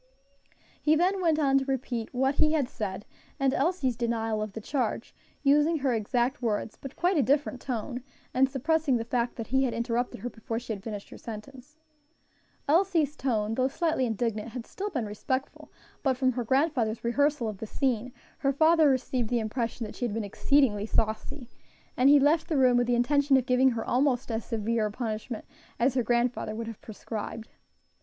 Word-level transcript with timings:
He 0.81 0.95
then 0.95 1.21
went 1.21 1.37
on 1.37 1.59
to 1.59 1.65
repeat 1.65 2.11
what 2.11 2.33
he 2.33 2.53
had 2.53 2.67
said, 2.67 3.05
and 3.39 3.53
Elsie's 3.53 3.95
denial 3.95 4.41
of 4.41 4.53
the 4.53 4.59
charge, 4.59 5.13
using 5.43 5.77
her 5.77 5.93
exact 5.93 6.41
words, 6.41 6.75
but 6.75 6.95
quite 6.95 7.17
a 7.17 7.21
different 7.21 7.61
tone, 7.61 8.01
and 8.33 8.49
suppressing 8.49 8.97
the 8.97 9.05
fact 9.05 9.35
that 9.35 9.45
he 9.45 9.63
had 9.65 9.75
interrupted 9.75 10.21
her 10.21 10.29
before 10.31 10.57
she 10.57 10.73
had 10.73 10.81
finished 10.81 11.09
her 11.11 11.19
sentence. 11.19 11.77
Elsie's 12.67 13.15
tone, 13.15 13.53
though 13.53 13.67
slightly 13.67 14.07
indignant, 14.07 14.49
had 14.53 14.65
still 14.65 14.89
been 14.89 15.05
respectful, 15.05 15.71
but 16.01 16.17
from 16.17 16.31
her 16.31 16.43
grandfather's 16.43 17.03
rehearsal 17.03 17.47
of 17.47 17.59
the 17.59 17.67
scene 17.67 18.11
her 18.39 18.51
father 18.51 18.89
received 18.89 19.29
the 19.29 19.37
impression 19.37 19.85
that 19.85 19.93
she 19.95 20.05
had 20.05 20.15
been 20.15 20.23
exceedingly 20.25 20.87
saucy, 20.87 21.47
and 21.95 22.09
he 22.09 22.19
left 22.19 22.47
the 22.47 22.57
room 22.57 22.75
with 22.75 22.87
the 22.87 22.95
intention 22.95 23.37
of 23.37 23.45
giving 23.45 23.69
her 23.69 23.85
almost 23.85 24.31
as 24.31 24.43
severe 24.43 24.87
a 24.87 24.91
punishment 24.91 25.45
as 25.79 25.93
her 25.93 26.01
grandfather 26.01 26.55
would 26.55 26.65
have 26.65 26.81
prescribed. 26.81 27.49